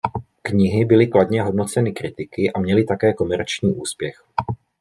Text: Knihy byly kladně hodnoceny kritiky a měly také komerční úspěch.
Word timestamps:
Knihy 0.43 0.85
byly 0.85 1.07
kladně 1.07 1.41
hodnoceny 1.41 1.91
kritiky 1.91 2.51
a 2.51 2.59
měly 2.59 2.83
také 2.83 3.13
komerční 3.13 3.73
úspěch. 3.75 4.23